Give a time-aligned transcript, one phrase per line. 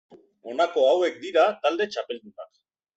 [0.53, 2.63] Honako hauek dira talde txapeldunak.